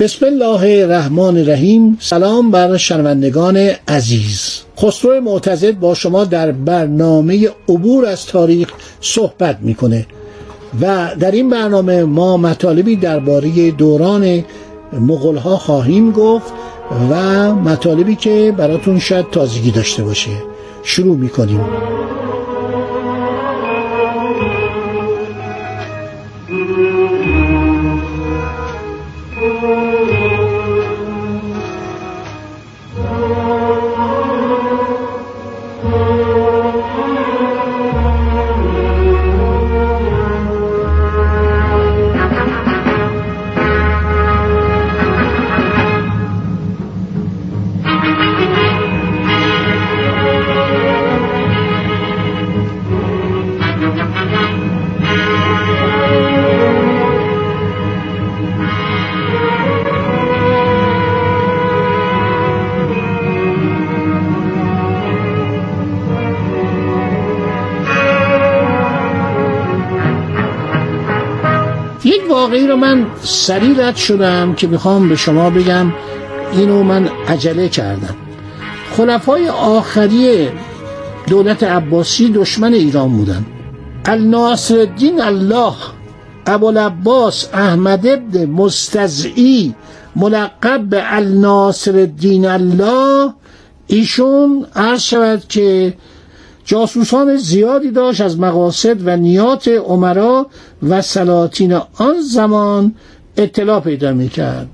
[0.00, 1.98] بسم الله الرحمن الرحیم.
[2.00, 3.56] سلام بر شنوندگان
[3.88, 4.60] عزیز.
[4.80, 8.68] خسرو معتزد با شما در برنامه عبور از تاریخ
[9.00, 10.06] صحبت می‌کنه
[10.80, 14.44] و در این برنامه ما مطالبی درباره دوران
[14.92, 16.52] مغلها خواهیم گفت
[17.10, 20.30] و مطالبی که براتون شاید تازگی داشته باشه.
[20.82, 21.60] شروع می‌کنیم.
[72.48, 75.92] واقعی رو من سریع رد شدم که می‌خوام به شما بگم
[76.52, 78.16] اینو من عجله کردم.
[78.96, 80.48] خلفای آخری
[81.26, 83.46] دولت عباسی دشمن ایران بودن.
[84.04, 85.74] الناصر الدین الله
[86.46, 89.74] ابوالعباس احمد ابن مستزعی
[90.16, 93.32] ملقب به الناصر الدین الله
[93.86, 95.94] ایشون عرض شود که
[96.68, 100.46] جاسوسان زیادی داشت از مقاصد و نیات عمرا
[100.82, 102.94] و سلاطین آن زمان
[103.36, 104.66] اطلاع پیدا می‌کرد.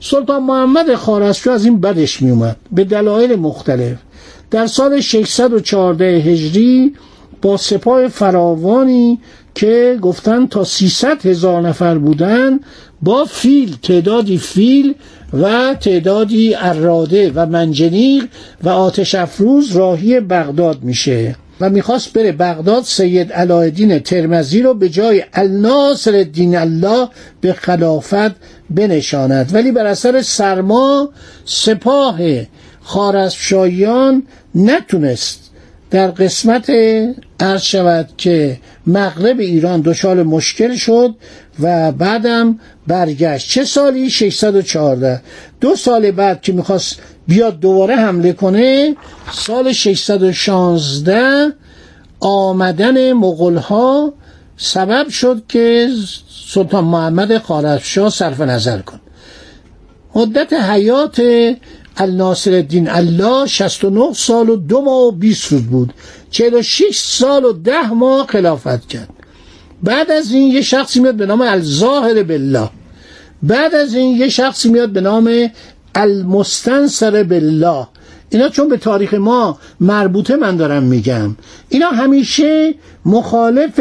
[0.00, 3.96] سلطان محمد خارزشو از این بدش میومد به دلایل مختلف.
[4.50, 6.94] در سال 614 هجری
[7.42, 9.18] با سپاه فراوانی
[9.54, 12.60] که گفتن تا 300 هزار نفر بودن
[13.02, 14.94] با فیل تعدادی فیل
[15.32, 18.24] و تعدادی اراده و منجنیق
[18.62, 24.88] و آتش افروز راهی بغداد میشه و می‌خواست بره بغداد سید علایالدین ترمزی رو به
[24.88, 27.08] جای الناصر الدین الله
[27.40, 28.32] به خلافت
[28.70, 29.50] بنشاند.
[29.54, 31.08] ولی بر اثر سرما
[31.44, 32.18] سپاه
[32.82, 34.22] خارزمشاهیان
[34.54, 35.41] نتونست
[35.92, 36.70] در قسمت
[37.40, 41.14] عرض شود که مغرب ایران دچار مشکل شد
[41.60, 43.50] و بعدم برگشت.
[43.50, 45.20] چه سالی؟ 614
[45.60, 48.96] دو سال بعد که می‌خواست بیاد دوباره حمله کنه
[49.32, 51.52] سال 616
[52.20, 54.14] آمدن مغلها
[54.56, 55.88] سبب شد که
[56.48, 59.00] سلطان محمد خارزمشاه صرف نظر کن.
[60.14, 61.22] مدت حیات
[61.96, 65.92] الناصر الدین الله 69 سال و دو ماه و 20 روز بود.
[66.30, 69.08] 46 سال و ده ماه خلافت کرد.
[69.82, 72.70] بعد از این یه شخصی میاد به نام الظاهر بالله.
[73.42, 75.50] بعد از این یه شخصی میاد به نام
[75.94, 77.86] المستنصر بالله.
[78.30, 81.36] اینا چون به تاریخ ما مربوطه من دارم میگم.
[81.68, 83.80] اینا همیشه مخالف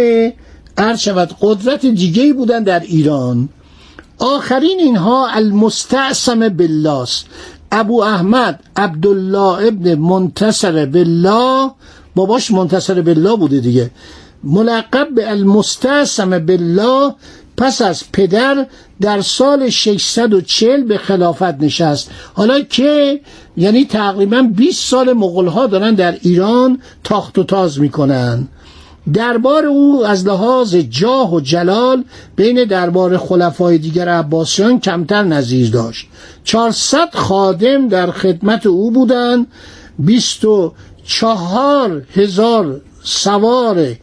[0.98, 3.50] شود قدرت دیگه بودن در ایران.
[4.20, 7.26] آخرین اینها المستعصم بالله است.
[7.72, 11.72] ابو احمد عبدالله ابن منتصر بالله
[12.16, 13.92] باباش منتصر بالله بوده دیگه.
[14.44, 17.14] ملقب به المستعصم بالله
[17.58, 18.68] پس از پدر
[19.02, 22.12] در سال 640 به خلافت نشست.
[22.34, 23.22] حالا که
[23.58, 28.48] یعنی تقریبا 20 سال مغلها دارن در ایران تاخت و تاز می‌کنن.
[29.14, 32.04] دربار او از لحاظ جاه و جلال
[32.36, 36.08] بین دربار خلفای دیگر عباسیان کمتر نظیر داشت.
[36.44, 39.48] 400 خادم در خدمت او بودند.
[40.00, 43.96] 24 هزار سوار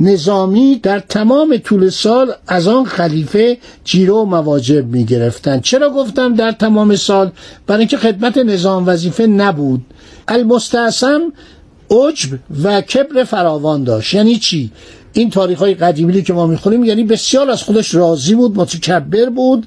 [0.00, 6.34] نظامی در تمام طول سال از آن خلیفه جیره و مواجب می گرفتن چرا گفتم
[6.34, 7.32] در تمام سال؟
[7.66, 9.80] برای اینکه خدمت نظام وظیفه نبود.
[10.28, 11.20] المستعصم
[11.90, 14.14] عجب و کبر فراوان داشت.
[14.14, 14.70] یعنی چی؟
[15.12, 19.66] این تاریخ های قدیمی که ما می‌خونیم یعنی بسیار از خودش راضی بود متکبر بود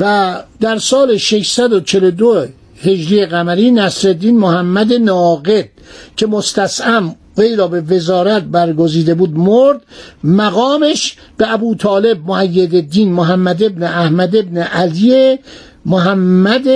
[0.00, 2.46] و در سال 642
[2.82, 5.68] هجری قمری نصرالدین محمد ناقد
[6.16, 9.80] که مستسعم وی را به وزارت برگزیده بود مرد
[10.24, 15.38] مقامش به ابو طالب محید الدین محمد ابن احمد ابن علی
[15.86, 16.68] محمد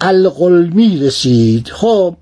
[0.00, 2.14] القلمی رسید خب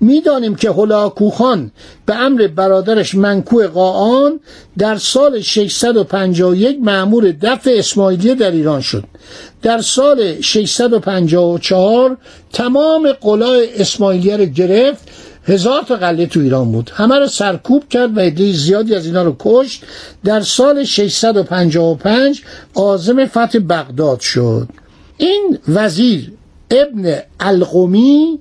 [0.00, 1.70] می‌دانیم که هلاکوخان
[2.06, 4.40] به امر برادرش منکو قاان
[4.78, 9.04] در سال 651 معمور دفع اسماعیلیه در ایران شد.
[9.62, 12.16] در سال 654
[12.52, 15.08] تمام قلای اسماعیلیه رو گرفت.
[15.46, 16.90] هزار تا قله تو ایران بود.
[16.94, 19.82] همه رو سرکوب کرد و عده زیادی از اینا رو کشت.
[20.24, 22.42] در سال 655
[22.74, 24.68] عازم فتح بغداد شد.
[25.16, 26.32] این وزیر
[26.74, 28.38] ابن القومی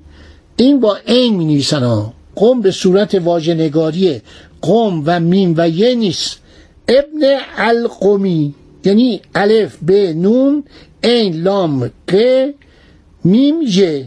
[0.57, 4.21] این با این می نویسن قوم به صورت واژه نگاری
[4.61, 6.39] قوم و میم و یه نیست.
[6.87, 10.63] ابن القومی یعنی الف به نون
[11.03, 12.15] این لام ق
[13.23, 14.05] میم ی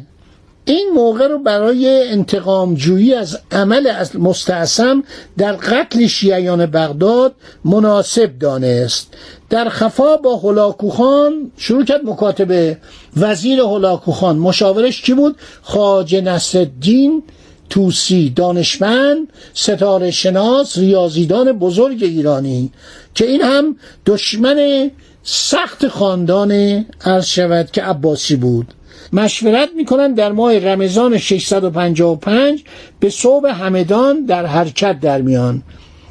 [0.65, 5.05] این موقع رو برای انتقام جویی از عمل مستعصم
[5.39, 7.35] در قتل شیعیان بغداد
[7.65, 9.15] مناسب دانست.
[9.51, 12.79] در خفا با هلاکوخان شروع کرد مکاتبه.
[13.17, 17.23] وزیر هلاکوخان مشاورش کی بود؟ خاج نصرالدین
[17.71, 22.73] توسی دانشمند ستاره شناس ریاضیدان بزرگ ایرانی
[23.15, 23.77] که این هم
[24.07, 24.91] دشمن
[25.23, 28.75] سخت خاندان عرض شود که عباسی بود.
[29.13, 32.65] مشورت می‌کنن در ماه رمضان 655
[33.01, 35.63] به صوب همدان در حرکت در میان.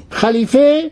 [0.10, 0.92] خلیفه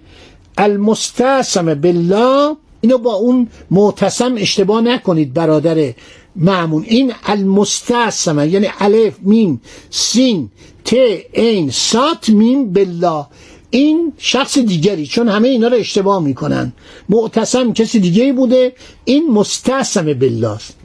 [0.57, 5.94] المستعصم بالله اینو با اون معتصم اشتباه نکنید برادر
[6.35, 6.83] مأمون.
[6.88, 10.50] این المستعصم یعنی الف میم سین
[10.85, 10.94] ت
[11.33, 13.25] عین صاد میم بالله.
[13.69, 16.73] این شخص دیگری چون همه اینا رو اشتباه می‌کنن.
[17.09, 18.73] معتصم کسی دیگری بوده
[19.06, 20.75] این مستعصم بالله است.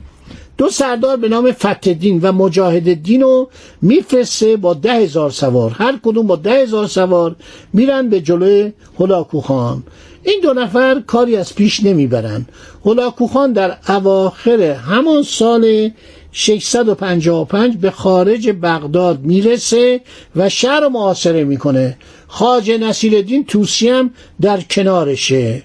[0.59, 3.51] دو سردار به نام فتدین و مجاهد دین رو
[3.83, 5.71] میفرسته با ده هزار سوار.
[5.71, 7.37] هر کدوم با ده هزار سوار
[7.73, 9.83] میرن به جلوی هلاکو خان
[10.23, 12.47] این دو نفر کاری از پیش نمی‌برن.
[12.85, 15.91] هلاکو خان در اواخر همان سال
[16.33, 20.01] 655 به خارج بغداد می‌رسه
[20.37, 21.97] و شهر رو محاصره می‌کنه.
[22.29, 24.11] خاج نصیرالدین توسی هم
[24.41, 25.63] در کنارشه.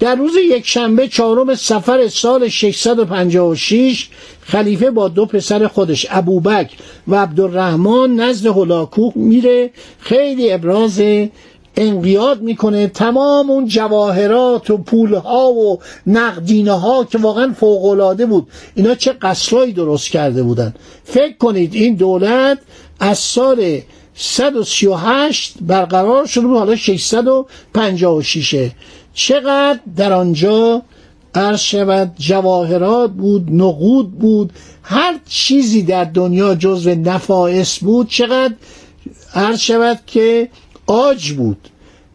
[0.00, 4.08] در روز یک شنبه چهارم سفر سال 656
[4.40, 6.76] خلیفه با دو پسر خودش ابوبکر
[7.08, 9.70] و عبدالرحمن نزد هلاکوخ میره.
[9.98, 11.02] خیلی ابراز
[11.76, 12.86] انقیاد می‌کنه.
[12.86, 19.72] تمام اون جواهرات و پولها و نقدینه ها که واقعا فوقالعاده بود اینا چه قصرهایی
[19.72, 20.74] درست کرده بودن.
[21.04, 22.58] فکر کنید این دولت
[23.00, 23.80] از سال
[24.14, 28.70] 138 برقرار شده بود حالا 656
[29.14, 30.82] چقدر در آنجا
[31.34, 34.52] عرض شود جواهرات بود نقود بود
[34.82, 38.54] هر چیزی در دنیا جزو نفائس بود چقدر
[39.34, 40.48] عرض شود که
[40.86, 41.68] آج بود.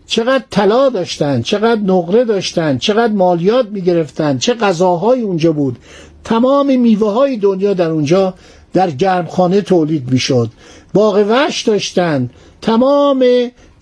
[0.08, 5.78] چقدر طلا داشتن چقدر نقره داشتن چقدر مالیات می‌گرفتن چه غذاهایی اونجا بود.
[6.24, 8.34] تمام میوه های دنیا در اونجا
[8.74, 10.50] در گرمخانه تولید می‌شد.
[10.94, 12.30] باغ وحش داشتن.
[12.62, 13.26] تمام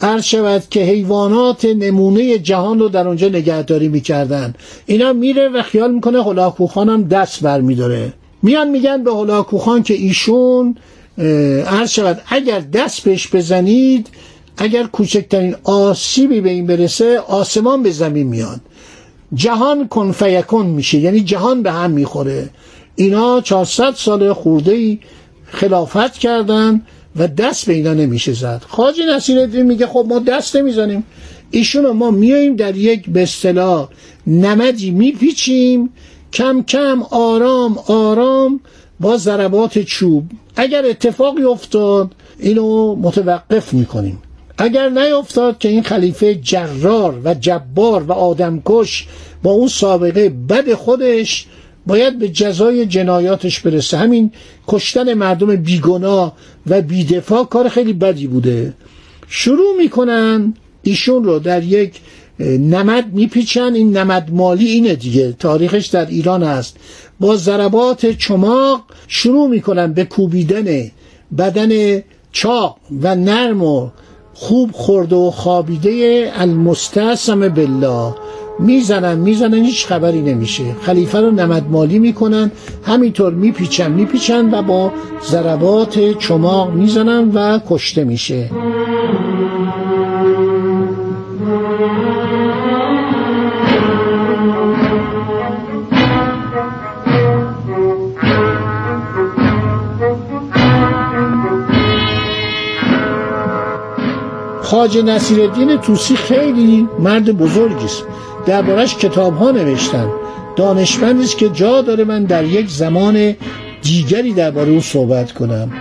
[0.03, 4.53] عرض شود که حیوانات نمونه جهان رو در اونجا نگهداری می‌کردن.
[4.85, 8.13] اینا میره و خیال می‌کنه هلاکوخان هم دست بر میداره.
[8.41, 10.75] میان میگن به هلاکوخان که ایشون
[11.67, 14.07] عرض شود اگر دست بهش بزنید
[14.57, 18.61] اگر کوچکترین آسیبی به این برسه آسمان به زمین میاد.
[19.33, 22.49] جهان کن فیکن میشه یعنی جهان به هم می‌خوره.
[22.95, 24.99] اینا 400 سال خورده
[25.45, 26.81] خلافت کردن
[27.15, 28.61] و دست به اینا نمیشه زد.
[28.67, 31.03] خاج نصیرالدین میگه خب ما دست نمی‌زنیم.
[31.51, 33.87] ایشون ما میاییم در یک به اصطلاح
[34.91, 35.89] میپیچیم.
[36.33, 38.59] کم کم آرام آرام
[38.99, 40.23] با ضربات چوب.
[40.55, 44.21] اگر اتفاقی افتاد اینو متوقف می‌کنیم.
[44.57, 49.07] اگر نیفتاد که این خلیفه جرار و جبار و آدمکش
[49.43, 51.47] با اون سابقه بد خودش
[51.87, 53.97] باید به جزای جنایاتش برسه.
[53.97, 54.31] همین
[54.67, 56.33] کشتن مردم بیگناه
[56.67, 58.73] و بیدفاع کار خیلی بدی بوده.
[59.27, 62.01] شروع می‌کنن ایشون رو در یک
[62.59, 63.73] نمد میپیچن.
[63.73, 66.77] این نمد مالی اینه دیگه تاریخش در ایران هست.
[67.19, 70.91] با ضربات چماق شروع می‌کنن به کوبیدن
[71.37, 73.89] بدن چاق و نرم و
[74.33, 78.13] خوب خورده و خوابیده المستعصم بالله.
[78.59, 80.63] می‌زنن می‌زنن هیچ خبری نمیشه.
[80.81, 82.51] خلیفه رو نمدمالی می‌کنن
[82.83, 84.91] همینطور میپیچن میپیچن و با
[85.25, 88.49] ضربات چماق می‌زنن و کشته میشه.
[104.61, 108.03] خاج نصیرالدین توسی خیلی مرد بزرگی است
[108.45, 110.09] دربارش کتاب ها نوشتن
[110.55, 113.35] دانشمندی است که جا داره من در یک زمان
[113.81, 115.71] دیگری درباره او صحبت کنم.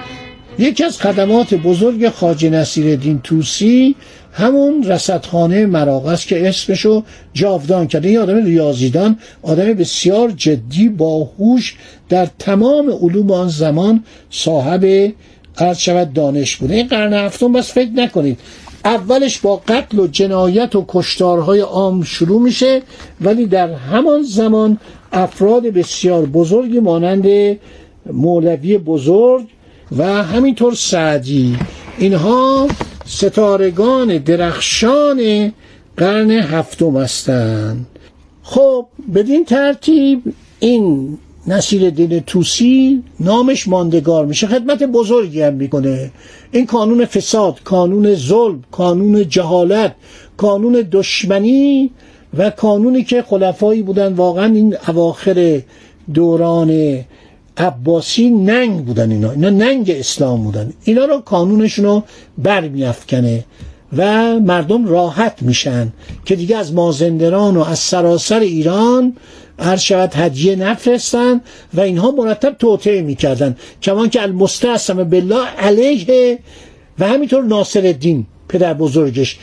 [0.59, 3.97] یکی از خدمات بزرگ خاج نصیرالدین توسی
[4.33, 7.03] همون رصدخانه مراغ است که اسمشو
[7.35, 8.09] جاودان کرده.
[8.09, 11.77] این آدم ریاضیدان آدم بسیار جدی باهوش
[12.09, 15.13] در تمام علوم آن زمان صاحب
[15.59, 16.75] عرض شود دانش بوده.
[16.75, 18.39] این قرن هفتم بس فکر نکنید.
[18.85, 22.83] اولش با قتل و جنایت و کشتارهای عام شروع میشه
[23.21, 24.79] ولی در همان زمان
[25.13, 27.59] افراد بسیار بزرگی مانند
[28.07, 29.47] مولوی بزرگ
[29.99, 31.57] و همینطور سعدی.
[31.99, 32.69] اینها
[33.07, 35.53] ستارگان درخشان
[35.97, 37.87] قرن هفتم هستند.
[38.43, 40.23] خب بدین ترتیب
[40.61, 44.47] این نصیر دین توسی نامش ماندگار میشه.
[44.47, 46.11] خدمت بزرگی هم می‌کنه.
[46.53, 49.95] این کانون فساد کانون ظلم کانون جهالت
[50.37, 51.91] کانون دشمنی
[52.39, 55.61] و کانونی که خلفایی بودن واقعا این اواخر
[56.15, 56.99] دوران
[57.57, 59.31] عباسی ننگ بودن اینا.
[59.31, 60.73] اینا ننگ اسلام بودن.
[60.85, 62.03] اینا رو کانونشون رو
[62.39, 63.45] برمیافکنه
[63.97, 65.93] و مردم راحت میشن
[66.25, 69.17] که دیگه از مازندران و از سراسر ایران
[69.59, 71.41] هر شود هدیه نفرستن
[71.75, 73.57] و اینها مرتب توطعه می‌کردن.
[73.83, 76.39] کمان که المستعصم بالله علیه
[76.99, 79.39] و همینطور ناصر الدین پدر بزرگش.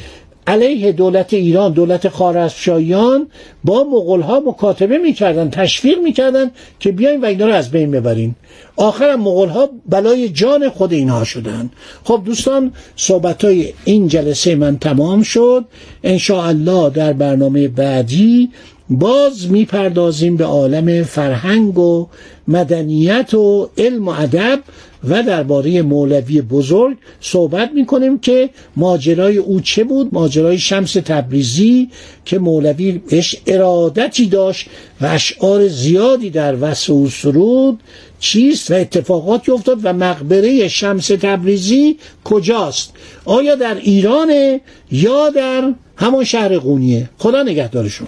[0.48, 3.28] علیه دولت ایران دولت خارزمشاهیان
[3.64, 8.36] با مغول ها مکاتبه می‌کردن تشویق می‌کردن که بیاین و اینا رو از بین ببرین.
[8.76, 11.70] آخرم مغول ها بلای جان خود اینها شدن.
[12.04, 15.66] خب دوستان صحبت های این جلسه من تمام شد.
[16.04, 18.50] ان الله در برنامه بعدی
[18.90, 22.08] باز می‌پردازیم به عالم فرهنگ و
[22.48, 24.60] مدنیت و علم و ادب
[25.04, 31.90] و درباره مولوی بزرگ صحبت می‌کنیم که ماجرای او چه بود؟ ماجرای شمس تبریزی
[32.26, 34.70] که مولوی بهش ارادتی داشت
[35.02, 37.80] و اشعار زیادی در وصف و سرود
[38.20, 42.94] چیست و اتفاقاتی افتاد و مقبره شمس تبریزی کجاست؟
[43.26, 48.08] آیا در ایرانه یا در همون شهر قونیه خدا نگهدارشون